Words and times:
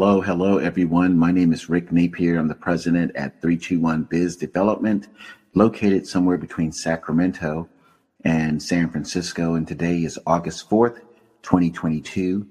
Hello, 0.00 0.20
hello, 0.20 0.58
everyone. 0.58 1.18
My 1.18 1.32
name 1.32 1.52
is 1.52 1.68
Rick 1.68 1.90
Napier. 1.90 2.38
I'm 2.38 2.46
the 2.46 2.54
president 2.54 3.16
at 3.16 3.42
321 3.42 4.04
Biz 4.04 4.36
Development, 4.36 5.08
located 5.54 6.06
somewhere 6.06 6.38
between 6.38 6.70
Sacramento 6.70 7.68
and 8.22 8.62
San 8.62 8.90
Francisco. 8.90 9.56
And 9.56 9.66
today 9.66 10.04
is 10.04 10.16
August 10.24 10.70
4th, 10.70 11.00
2022. 11.42 12.46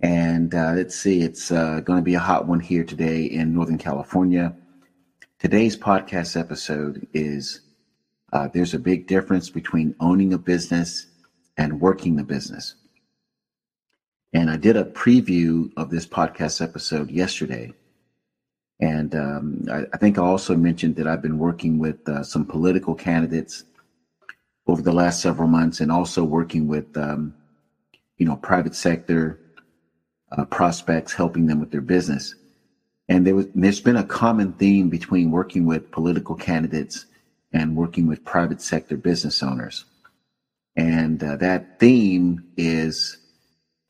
And 0.00 0.54
uh, 0.54 0.72
let's 0.76 0.94
see, 0.94 1.22
it's 1.22 1.50
uh, 1.50 1.80
going 1.80 1.98
to 1.98 2.04
be 2.04 2.16
a 2.16 2.20
hot 2.20 2.46
one 2.46 2.60
here 2.60 2.84
today 2.84 3.22
in 3.24 3.54
Northern 3.54 3.78
California. 3.78 4.54
Today's 5.38 5.78
podcast 5.78 6.38
episode 6.38 7.08
is 7.14 7.62
uh, 8.34 8.48
There's 8.52 8.74
a 8.74 8.78
big 8.78 9.06
difference 9.06 9.48
between 9.48 9.94
owning 9.98 10.34
a 10.34 10.38
business 10.38 11.06
and 11.56 11.80
working 11.80 12.16
the 12.16 12.22
business. 12.22 12.74
And 14.32 14.50
I 14.50 14.56
did 14.56 14.76
a 14.76 14.84
preview 14.84 15.70
of 15.76 15.90
this 15.90 16.06
podcast 16.06 16.62
episode 16.62 17.10
yesterday. 17.10 17.72
And 18.80 19.14
um, 19.14 19.66
I, 19.70 19.84
I, 19.92 19.96
think 19.98 20.18
I 20.18 20.22
also 20.22 20.56
mentioned 20.56 20.96
that 20.96 21.06
I've 21.06 21.20
been 21.20 21.38
working 21.38 21.78
with 21.78 22.08
uh, 22.08 22.22
some 22.22 22.46
political 22.46 22.94
candidates 22.94 23.64
over 24.66 24.82
the 24.82 24.92
last 24.92 25.20
several 25.20 25.48
months 25.48 25.80
and 25.80 25.90
also 25.90 26.24
working 26.24 26.68
with, 26.68 26.96
um, 26.96 27.34
you 28.16 28.26
know, 28.26 28.36
private 28.36 28.74
sector 28.74 29.40
uh, 30.32 30.44
prospects, 30.44 31.12
helping 31.12 31.46
them 31.46 31.60
with 31.60 31.72
their 31.72 31.80
business. 31.80 32.34
And 33.08 33.26
there 33.26 33.34
was, 33.34 33.48
there's 33.54 33.80
been 33.80 33.96
a 33.96 34.04
common 34.04 34.52
theme 34.54 34.88
between 34.88 35.32
working 35.32 35.66
with 35.66 35.90
political 35.90 36.36
candidates 36.36 37.06
and 37.52 37.76
working 37.76 38.06
with 38.06 38.24
private 38.24 38.62
sector 38.62 38.96
business 38.96 39.42
owners. 39.42 39.84
And 40.76 41.22
uh, 41.22 41.36
that 41.36 41.80
theme 41.80 42.44
is 42.56 43.18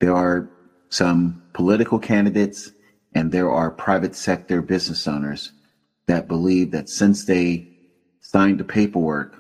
there 0.00 0.14
are 0.14 0.50
some 0.88 1.42
political 1.52 1.98
candidates 1.98 2.72
and 3.14 3.30
there 3.30 3.50
are 3.50 3.70
private 3.70 4.16
sector 4.16 4.62
business 4.62 5.06
owners 5.06 5.52
that 6.06 6.26
believe 6.26 6.72
that 6.72 6.88
since 6.88 7.24
they 7.24 7.68
signed 8.20 8.58
the 8.58 8.64
paperwork, 8.64 9.36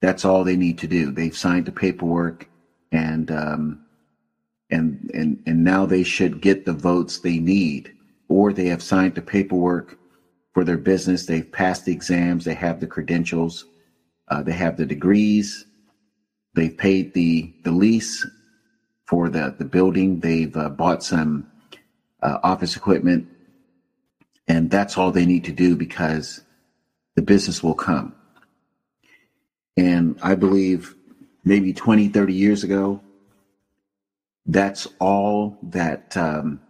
that's 0.00 0.24
all 0.24 0.44
they 0.44 0.56
need 0.56 0.78
to 0.78 0.86
do. 0.86 1.10
They've 1.10 1.36
signed 1.36 1.66
the 1.66 1.72
paperwork 1.72 2.48
and 2.92 3.30
um, 3.30 3.84
and 4.70 5.10
and 5.12 5.42
and 5.46 5.64
now 5.64 5.84
they 5.86 6.02
should 6.02 6.40
get 6.40 6.64
the 6.64 6.72
votes 6.72 7.18
they 7.18 7.38
need, 7.38 7.92
or 8.28 8.52
they 8.52 8.66
have 8.66 8.82
signed 8.82 9.14
the 9.14 9.22
paperwork 9.22 9.98
for 10.52 10.64
their 10.64 10.78
business. 10.78 11.26
They've 11.26 11.50
passed 11.50 11.84
the 11.84 11.92
exams. 11.92 12.44
They 12.44 12.54
have 12.54 12.80
the 12.80 12.86
credentials. 12.86 13.66
Uh, 14.28 14.42
they 14.42 14.52
have 14.52 14.76
the 14.76 14.86
degrees. 14.86 15.66
They've 16.54 16.76
paid 16.76 17.14
the 17.14 17.52
the 17.64 17.72
lease 17.72 18.26
for 19.06 19.28
the, 19.28 19.54
the 19.58 19.64
building. 19.64 20.20
They've 20.20 20.56
uh, 20.56 20.70
bought 20.70 21.02
some 21.02 21.50
uh, 22.22 22.38
office 22.42 22.76
equipment, 22.76 23.28
and 24.48 24.70
that's 24.70 24.96
all 24.96 25.10
they 25.10 25.26
need 25.26 25.44
to 25.44 25.52
do 25.52 25.76
because 25.76 26.42
the 27.14 27.22
business 27.22 27.62
will 27.62 27.74
come. 27.74 28.14
And 29.76 30.18
I 30.22 30.34
believe 30.34 30.94
maybe 31.44 31.72
20, 31.72 32.08
30 32.08 32.32
years 32.32 32.64
ago, 32.64 33.00
that's 34.46 34.86
all 35.00 35.58
that 35.62 36.16
um, 36.16 36.60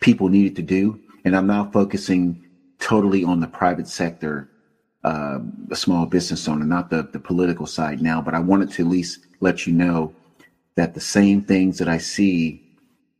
people 0.00 0.28
needed 0.28 0.56
to 0.56 0.62
do. 0.62 1.00
And 1.24 1.36
I'm 1.36 1.46
now 1.46 1.70
focusing 1.70 2.44
totally 2.78 3.24
on 3.24 3.40
the 3.40 3.46
private 3.46 3.86
sector, 3.86 4.50
uh, 5.04 5.38
a 5.70 5.76
small 5.76 6.06
business 6.06 6.48
owner, 6.48 6.64
not 6.64 6.90
the, 6.90 7.02
the 7.02 7.20
political 7.20 7.66
side 7.66 8.00
now, 8.00 8.20
but 8.20 8.34
I 8.34 8.40
wanted 8.40 8.70
to 8.72 8.82
at 8.82 8.88
least 8.88 9.20
let 9.40 9.66
you 9.66 9.72
know 9.72 10.14
that 10.80 10.94
the 10.94 11.00
same 11.00 11.42
things 11.42 11.76
that 11.76 11.88
I 11.88 11.98
see 11.98 12.62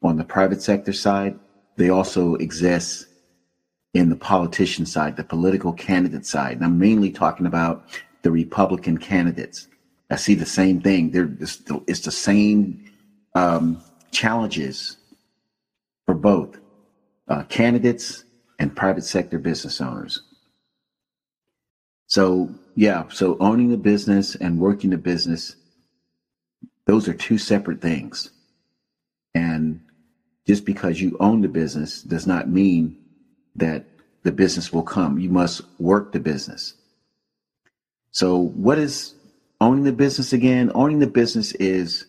on 0.03 0.16
the 0.16 0.25
private 0.25 0.62
sector 0.62 0.94
side, 0.94 1.39
they 1.77 1.91
also 1.91 2.36
exist 2.36 3.06
in 3.92 4.08
the 4.08 4.16
politician 4.16 4.86
side, 4.86 5.19
the 5.19 5.25
political 5.25 5.75
candidate 5.75 6.25
side. 6.25 6.56
And 6.56 6.64
I'm 6.64 6.78
mainly 6.78 7.11
talking 7.11 7.44
about 7.44 7.84
the 8.22 8.31
Republican 8.31 8.97
candidates. 8.97 9.69
I 10.10 10.16
see 10.16 10.34
the 10.34 10.47
same 10.47 10.81
thing. 10.81 11.10
They're 11.10 11.31
it's 11.87 12.00
the 12.00 12.10
same 12.10 12.91
um, 13.34 13.82
challenges 14.10 14.97
for 16.06 16.15
both 16.15 16.59
uh, 17.28 17.42
candidates 17.42 18.25
and 18.59 18.75
private 18.75 19.04
sector 19.04 19.38
business 19.38 19.82
owners. 19.82 20.22
So 22.06 22.48
yeah, 22.75 23.04
so 23.10 23.37
owning 23.38 23.71
a 23.75 23.77
business 23.77 24.34
and 24.34 24.59
working 24.59 24.94
a 24.94 24.98
business 25.12 25.56
those 26.91 27.06
are 27.06 27.15
two 27.15 27.39
separate 27.39 27.81
things. 27.81 28.33
And 29.33 29.81
just 30.45 30.65
because 30.65 31.01
you 31.01 31.17
own 31.21 31.41
the 31.41 31.47
business 31.47 32.03
does 32.03 32.27
not 32.27 32.49
mean 32.49 32.99
that 33.55 33.84
the 34.25 34.33
business 34.33 34.73
will 34.73 34.83
come. 34.83 35.21
You 35.21 35.31
must 35.31 35.62
work 35.78 36.11
the 36.11 36.19
business. 36.19 36.75
So, 38.11 38.37
what 38.37 38.77
is 38.77 39.15
owning 39.61 39.84
the 39.84 39.93
business 39.93 40.33
again? 40.33 40.73
Owning 40.75 40.99
the 40.99 41.06
business 41.06 41.53
is, 41.53 42.06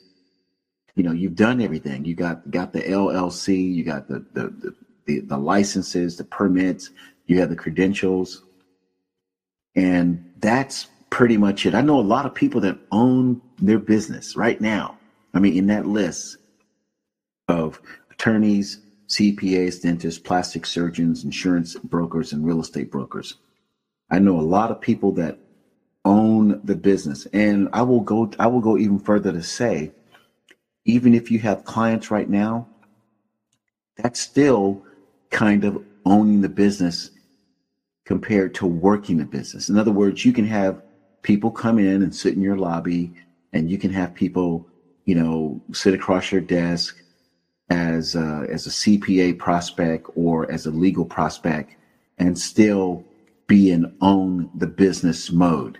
you 0.96 1.04
know, 1.04 1.12
you've 1.12 1.36
done 1.36 1.62
everything. 1.62 2.04
You 2.04 2.16
got 2.16 2.50
got 2.50 2.74
the 2.74 2.82
LLC, 2.82 3.72
you 3.72 3.84
got 3.84 4.08
the 4.08 4.26
the 4.34 4.48
the, 4.48 4.76
the, 5.06 5.20
the 5.20 5.38
licenses, 5.38 6.18
the 6.18 6.24
permits, 6.24 6.90
you 7.28 7.40
have 7.40 7.50
the 7.50 7.56
credentials, 7.56 8.42
and 9.76 10.34
that's 10.40 10.88
pretty 11.12 11.38
much 11.38 11.68
it. 11.68 11.76
I 11.76 11.82
know 11.82 12.00
a 12.00 12.02
lot 12.02 12.26
of 12.26 12.34
people 12.34 12.60
that 12.62 12.80
own 12.92 13.40
their 13.60 13.78
business 13.78 14.36
right 14.36 14.60
now. 14.60 14.98
I 15.36 15.40
mean, 15.40 15.56
in 15.56 15.68
that 15.68 15.86
list 15.86 16.38
of 17.48 17.80
attorneys, 18.10 18.80
CPAs, 19.08 19.82
dentists, 19.82 20.20
plastic 20.20 20.66
surgeons, 20.66 21.24
insurance 21.24 21.76
brokers, 21.76 22.34
and 22.34 22.44
real 22.46 22.62
estate 22.62 22.90
brokers. 22.90 23.36
I 24.10 24.20
know 24.20 24.40
a 24.40 24.42
lot 24.42 24.72
of 24.72 24.82
people 24.82 25.12
that 25.14 25.38
own 26.06 26.62
the 26.64 26.76
business. 26.76 27.26
And 27.28 27.70
I 27.74 27.82
will 27.84 28.02
go 28.02 28.32
I 28.40 28.48
will 28.48 28.62
go 28.62 28.78
even 28.78 29.00
further 29.00 29.32
to 29.32 29.44
say, 29.44 29.92
even 30.86 31.14
if 31.14 31.30
you 31.30 31.40
have 31.40 31.66
clients 31.66 32.10
right 32.12 32.30
now, 32.30 32.68
that's 33.98 34.20
still 34.20 34.84
kind 35.30 35.64
of 35.64 35.84
owning 36.06 36.42
the 36.42 36.50
business 36.50 37.12
compared 38.06 38.56
to 38.56 38.66
working 38.66 39.18
the 39.18 39.26
business. 39.26 39.70
In 39.70 39.78
other 39.78 39.92
words, 39.92 40.26
you 40.26 40.34
can 40.34 40.46
have 40.46 40.82
people 41.24 41.52
come 41.52 41.80
in 41.80 42.02
and 42.02 42.16
sit 42.16 42.36
in 42.36 42.42
your 42.42 42.58
lobby 42.58 43.14
and 43.54 43.70
you 43.70 43.78
can 43.78 43.92
have 43.92 44.14
people, 44.14 44.68
you 45.06 45.16
know, 45.16 45.62
sit 45.74 45.94
across 45.94 46.32
your 46.32 46.42
desk 46.42 46.98
as 47.70 48.16
a, 48.16 48.46
as 48.50 48.68
a 48.68 48.72
CPA 48.72 49.38
prospect 49.38 50.08
or 50.16 50.50
as 50.52 50.66
a 50.66 50.72
legal 50.72 51.06
prospect 51.06 51.76
and 52.18 52.38
still 52.38 53.06
be 53.48 53.72
in 53.72 53.96
own 54.02 54.50
the 54.56 54.68
business 54.68 55.32
mode. 55.32 55.80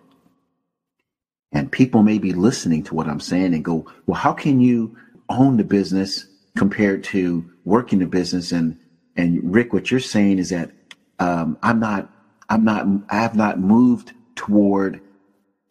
And 1.52 1.72
people 1.72 2.04
may 2.04 2.18
be 2.18 2.34
listening 2.34 2.84
to 2.84 2.96
what 2.96 3.08
I'm 3.08 3.20
saying 3.20 3.54
and 3.54 3.66
go, 3.66 3.86
well, 4.06 4.20
how 4.20 4.34
can 4.34 4.62
you 4.62 4.96
own 5.30 5.58
the 5.58 5.64
business 5.64 6.28
compared 6.58 7.04
to 7.06 7.50
working 7.66 8.00
the 8.00 8.06
business? 8.08 8.52
And, 8.52 8.78
and 9.16 9.54
Rick, 9.54 9.74
what 9.74 9.92
you're 9.92 10.00
saying 10.00 10.40
is 10.40 10.50
that, 10.50 10.72
um, 11.20 11.58
I'm 11.62 11.80
not, 11.80 12.10
I'm 12.50 12.64
not, 12.64 12.88
I 13.10 13.18
have 13.18 13.36
not 13.36 13.60
moved 13.60 14.14
toward 14.36 15.02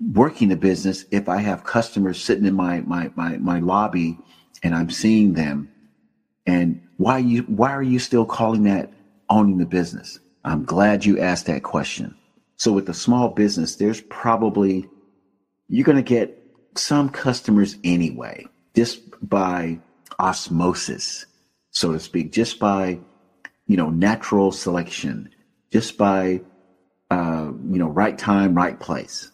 working 0.01 0.51
a 0.51 0.57
business 0.57 1.05
if 1.11 1.29
I 1.29 1.39
have 1.39 1.65
customers 1.65 2.23
sitting 2.23 2.47
in 2.47 2.55
my 2.55 2.81
my 2.83 3.11
my 3.17 3.37
my 3.39 3.61
lobby 3.61 4.19
and 4.63 4.75
I'm 4.75 4.91
seeing 4.91 5.35
them 5.35 5.71
and 6.47 6.81
why 6.97 7.19
you 7.19 7.43
why 7.43 7.71
are 7.71 7.83
you 7.83 7.99
still 7.99 8.25
calling 8.25 8.65
that 8.65 8.93
owning 9.29 9.59
the 9.59 9.67
business? 9.67 10.19
I'm 10.45 10.65
glad 10.65 11.05
you 11.05 11.21
asked 11.21 11.47
that 11.47 11.63
question. 11.63 12.15
So 12.57 12.73
with 12.73 12.87
the 12.87 12.95
small 12.95 13.29
business, 13.29 13.77
there's 13.77 14.01
probably 14.01 14.89
you're 15.69 15.85
going 15.85 15.97
to 15.97 16.03
get 16.03 16.37
some 16.77 17.11
customers 17.11 17.77
anyway, 17.85 18.47
just 18.75 19.01
by 19.29 19.79
osmosis, 20.19 21.27
so 21.71 21.93
to 21.93 22.01
speak, 22.01 22.33
just 22.33 22.59
by 22.59 22.99
you 23.67 23.77
know 23.77 23.91
natural 23.91 24.51
selection, 24.51 25.29
just 25.71 25.99
by 25.99 26.41
uh, 27.11 27.51
you 27.69 27.79
know 27.79 27.89
right 27.89 28.17
time, 28.17 28.55
right 28.55 28.81
place 28.81 29.31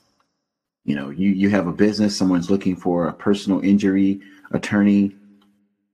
you 0.86 0.94
know 0.94 1.10
you 1.10 1.30
you 1.30 1.50
have 1.50 1.66
a 1.66 1.72
business 1.72 2.16
someone's 2.16 2.48
looking 2.48 2.76
for 2.76 3.08
a 3.08 3.12
personal 3.12 3.60
injury 3.60 4.20
attorney 4.52 5.14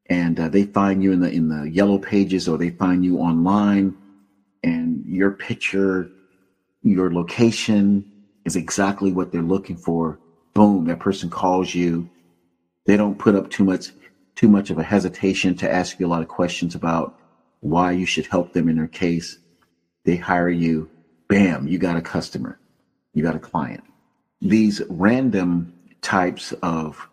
and 0.07 0.39
uh, 0.39 0.49
they 0.49 0.65
find 0.65 1.03
you 1.03 1.11
in 1.11 1.21
the 1.21 1.31
in 1.31 1.49
the 1.49 1.69
yellow 1.71 1.99
pages 1.99 2.47
or 2.47 2.59
they 2.59 2.71
find 2.71 3.05
you 3.05 3.19
online 3.19 3.97
and 4.63 5.05
your 5.07 5.31
picture 5.31 6.11
your 6.83 7.13
location 7.13 8.05
is 8.45 8.57
exactly 8.57 9.13
what 9.13 9.31
they're 9.33 9.41
looking 9.41 9.77
for. 9.77 10.19
Boom 10.53 10.85
that 10.87 11.01
person 11.01 11.31
calls 11.31 11.75
you. 11.75 12.09
They 12.85 12.97
don't 12.97 13.19
put 13.19 13.35
up 13.35 13.51
too 13.51 13.65
much 13.65 13.93
too 14.35 14.49
much 14.49 14.71
of 14.71 14.79
a 14.79 14.83
hesitation 14.83 15.57
to 15.57 15.73
ask 15.73 15.99
you 15.99 16.07
a 16.07 16.09
lot 16.15 16.23
of 16.23 16.29
questions 16.29 16.75
about 16.75 17.19
why 17.61 17.93
you 17.93 18.05
should 18.05 18.27
help 18.27 18.53
them 18.53 18.69
in 18.69 18.77
their 18.77 18.89
case. 18.89 19.39
They 20.05 20.17
hire 20.17 20.51
you. 20.51 20.91
Bam 21.29 21.67
you 21.67 21.79
got 21.79 21.97
a 21.97 22.03
customer. 22.03 22.59
You 23.15 23.23
got 23.23 23.37
a 23.37 23.39
client 23.39 23.85
these 24.43 24.83
random 24.89 25.73
types 26.03 26.53
of 26.63 27.09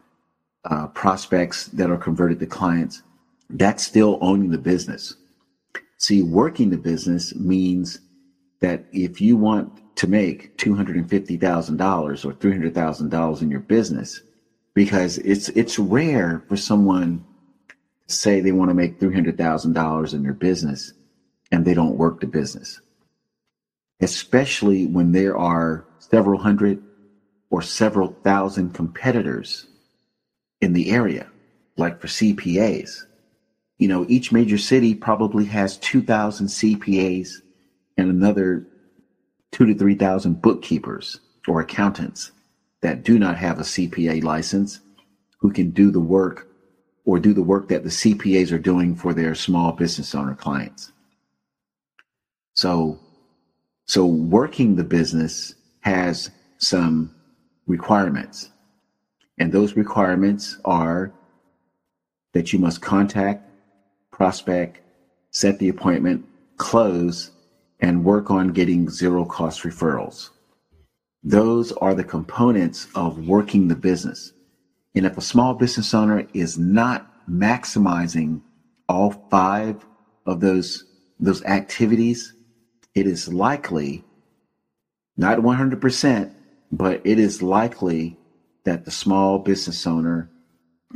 uh, 0.65 0.87
prospects 0.87 1.67
that 1.67 1.89
are 1.89 1.97
converted 1.97 2.39
to 2.39 2.47
clients, 2.47 3.03
that's 3.51 3.85
still 3.85 4.17
owning 4.21 4.49
the 4.49 4.57
business. 4.57 5.15
See, 5.97 6.23
working 6.23 6.71
the 6.71 6.77
business 6.77 7.35
means 7.35 7.99
that 8.61 8.85
if 8.91 9.21
you 9.21 9.37
want 9.37 9.95
to 9.97 10.07
make 10.07 10.57
$250,000 10.57 12.25
or 12.25 12.33
$300,000 12.33 13.41
in 13.41 13.51
your 13.51 13.59
business, 13.59 14.21
because 14.73 15.17
it's, 15.19 15.49
it's 15.49 15.77
rare 15.77 16.43
for 16.47 16.57
someone 16.57 17.23
to 18.07 18.15
say 18.15 18.39
they 18.39 18.51
want 18.51 18.69
to 18.69 18.75
make 18.75 18.99
$300,000 18.99 20.13
in 20.13 20.23
their 20.23 20.33
business 20.33 20.93
and 21.51 21.63
they 21.63 21.73
don't 21.73 21.97
work 21.97 22.21
the 22.21 22.27
business, 22.27 22.81
especially 24.01 24.85
when 24.87 25.11
there 25.11 25.37
are 25.37 25.85
several 25.99 26.39
hundred 26.39 26.81
or 27.49 27.61
several 27.61 28.15
thousand 28.23 28.73
competitors 28.73 29.67
in 30.61 30.73
the 30.73 30.91
area, 30.91 31.27
like 31.77 31.99
for 31.99 32.07
CPAs. 32.07 33.05
You 33.77 33.87
know, 33.87 34.05
each 34.09 34.31
major 34.31 34.57
city 34.57 34.93
probably 34.93 35.45
has 35.45 35.77
2,000 35.77 36.47
CPAs 36.47 37.35
and 37.97 38.09
another 38.09 38.67
two 39.51 39.65
to 39.65 39.73
3,000 39.73 40.41
bookkeepers 40.41 41.19
or 41.47 41.61
accountants 41.61 42.31
that 42.81 43.03
do 43.03 43.17
not 43.17 43.37
have 43.37 43.59
a 43.59 43.63
CPA 43.63 44.23
license 44.23 44.79
who 45.39 45.51
can 45.51 45.71
do 45.71 45.91
the 45.91 45.99
work 45.99 46.47
or 47.05 47.19
do 47.19 47.33
the 47.33 47.41
work 47.41 47.69
that 47.69 47.83
the 47.83 47.89
CPAs 47.89 48.51
are 48.51 48.59
doing 48.59 48.95
for 48.95 49.13
their 49.13 49.33
small 49.33 49.71
business 49.71 50.13
owner 50.13 50.35
clients. 50.35 50.91
So, 52.53 52.99
so 53.85 54.05
working 54.05 54.75
the 54.75 54.83
business 54.83 55.55
has 55.81 56.29
some 56.57 57.15
requirements. 57.69 58.50
And 59.38 59.54
those 59.54 59.77
requirements 59.77 60.57
are 60.66 61.13
that 62.33 62.51
you 62.51 62.60
must 62.60 62.81
contact, 62.81 63.50
prospect, 64.12 64.81
set 65.31 65.60
the 65.60 65.69
appointment, 65.69 66.25
close, 66.57 67.31
and 67.80 68.04
work 68.04 68.30
on 68.30 68.50
getting 68.50 68.89
zero 68.89 69.24
cost 69.24 69.63
referrals. 69.63 70.31
Those 71.24 71.71
are 71.74 71.95
the 71.95 72.04
components 72.04 72.88
of 72.95 73.27
working 73.27 73.68
the 73.68 73.75
business. 73.75 74.33
And 74.95 75.06
if 75.06 75.18
a 75.18 75.21
small 75.21 75.54
business 75.54 75.94
owner 75.94 76.27
is 76.33 76.57
not 76.57 77.30
maximizing 77.30 78.42
all 78.89 79.12
five 79.30 79.86
of 80.25 80.39
those, 80.39 80.86
those 81.19 81.44
activities, 81.45 82.33
it 82.95 83.06
is 83.06 83.31
likely, 83.31 84.04
not 85.16 85.39
100%, 85.39 86.33
but 86.71 87.01
it 87.04 87.19
is 87.19 87.42
likely 87.42 88.18
that 88.63 88.86
the 88.86 88.92
small 88.92 89.39
business 89.39 89.88
owner 89.88 90.30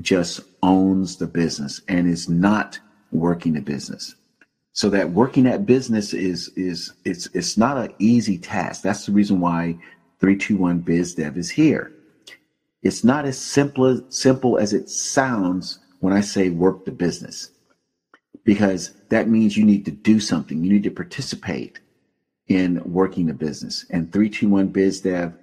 just 0.02 0.42
owns 0.62 1.18
the 1.18 1.28
business 1.28 1.82
and 1.88 2.08
is 2.08 2.30
not 2.30 2.80
working 3.12 3.54
the 3.54 3.62
business. 3.62 4.16
So 4.74 4.90
that 4.90 5.12
working 5.12 5.44
that 5.44 5.66
business 5.66 6.14
is 6.14 6.50
is 6.56 6.94
it's 7.06 7.28
it's 7.34 7.58
not 7.58 7.78
an 7.78 7.94
easy 8.00 8.38
task. 8.38 8.82
That's 8.82 9.06
the 9.06 9.12
reason 9.12 9.40
why 9.40 9.78
321 10.20 10.80
Biz 10.80 11.16
Dev 11.16 11.38
is 11.38 11.50
here. 11.50 11.92
It's 12.82 13.04
not 13.04 13.26
as 13.26 13.40
simple 13.40 14.04
simple 14.10 14.58
as 14.58 14.74
it 14.74 14.90
sounds 14.90 15.80
when 16.00 16.14
I 16.14 16.22
say 16.22 16.50
work 16.50 16.86
the 16.86 16.92
business. 16.92 17.52
Because 18.44 18.92
that 19.10 19.30
means 19.30 19.56
you 19.56 19.64
need 19.64 19.86
to 19.86 19.92
do 19.92 20.20
something. 20.20 20.64
You 20.64 20.74
need 20.74 20.84
to 20.84 20.92
participate 20.92 21.80
in 22.48 22.82
working 22.84 23.28
the 23.28 23.34
business. 23.34 23.86
And 23.90 24.12
321 24.12 24.68
Biz 24.68 25.02
Dev 25.02 25.34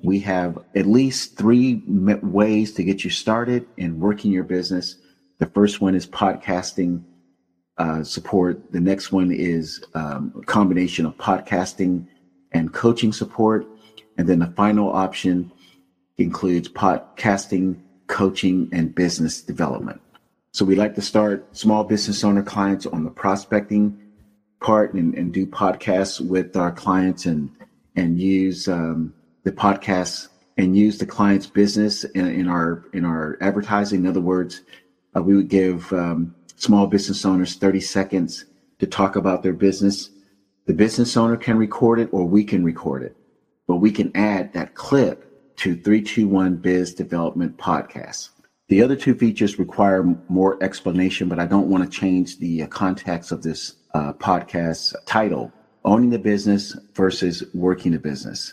we 0.00 0.20
have 0.20 0.58
at 0.74 0.86
least 0.86 1.36
three 1.36 1.82
ways 1.86 2.72
to 2.74 2.84
get 2.84 3.04
you 3.04 3.10
started 3.10 3.66
in 3.76 3.98
working 3.98 4.30
your 4.30 4.44
business. 4.44 4.96
The 5.38 5.46
first 5.46 5.80
one 5.80 5.94
is 5.94 6.06
podcasting 6.06 7.02
uh, 7.78 8.04
support. 8.04 8.72
The 8.72 8.80
next 8.80 9.12
one 9.12 9.32
is 9.32 9.82
um, 9.94 10.32
a 10.40 10.44
combination 10.44 11.06
of 11.06 11.16
podcasting 11.16 12.06
and 12.52 12.72
coaching 12.72 13.12
support. 13.12 13.66
And 14.16 14.28
then 14.28 14.38
the 14.38 14.52
final 14.56 14.90
option 14.92 15.50
includes 16.16 16.68
podcasting, 16.68 17.80
coaching, 18.06 18.68
and 18.72 18.94
business 18.94 19.40
development. 19.40 20.00
So 20.52 20.64
we 20.64 20.74
like 20.74 20.94
to 20.94 21.02
start 21.02 21.56
small 21.56 21.84
business 21.84 22.24
owner 22.24 22.42
clients 22.42 22.86
on 22.86 23.04
the 23.04 23.10
prospecting 23.10 24.00
part 24.60 24.94
and, 24.94 25.14
and 25.14 25.32
do 25.32 25.46
podcasts 25.46 26.20
with 26.20 26.56
our 26.56 26.72
clients 26.72 27.26
and 27.26 27.50
and 27.94 28.20
use 28.20 28.68
um, 28.68 29.12
the 29.48 29.54
podcasts 29.54 30.28
and 30.58 30.76
use 30.76 30.98
the 30.98 31.06
client's 31.06 31.46
business 31.46 32.04
in, 32.04 32.26
in 32.26 32.48
our 32.48 32.84
in 32.92 33.06
our 33.06 33.38
advertising. 33.40 34.00
In 34.00 34.06
other 34.06 34.20
words, 34.20 34.60
uh, 35.16 35.22
we 35.22 35.34
would 35.34 35.48
give 35.48 35.90
um, 35.92 36.34
small 36.56 36.86
business 36.86 37.24
owners 37.24 37.54
30 37.56 37.80
seconds 37.80 38.44
to 38.78 38.86
talk 38.86 39.16
about 39.16 39.42
their 39.42 39.54
business. 39.54 40.10
The 40.66 40.74
business 40.74 41.16
owner 41.16 41.38
can 41.38 41.56
record 41.56 41.98
it 41.98 42.10
or 42.12 42.26
we 42.26 42.44
can 42.44 42.62
record 42.62 43.02
it, 43.02 43.16
but 43.66 43.76
we 43.76 43.90
can 43.90 44.14
add 44.14 44.52
that 44.52 44.74
clip 44.74 45.56
to 45.56 45.74
321 45.74 46.56
Biz 46.56 46.94
Development 46.94 47.56
Podcast. 47.56 48.28
The 48.68 48.82
other 48.82 48.96
two 48.96 49.14
features 49.14 49.58
require 49.58 50.04
more 50.28 50.62
explanation, 50.62 51.26
but 51.30 51.38
I 51.38 51.46
don't 51.46 51.70
want 51.70 51.90
to 51.90 51.98
change 51.98 52.38
the 52.38 52.64
uh, 52.64 52.66
context 52.66 53.32
of 53.32 53.42
this 53.42 53.76
uh, 53.94 54.12
podcast 54.12 54.94
title 55.06 55.50
Owning 55.86 56.10
the 56.10 56.18
Business 56.18 56.76
versus 56.94 57.42
Working 57.54 57.92
the 57.92 57.98
Business. 57.98 58.52